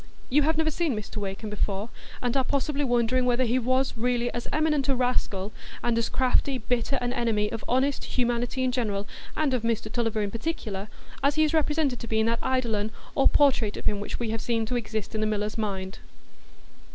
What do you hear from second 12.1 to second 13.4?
in that eidolon or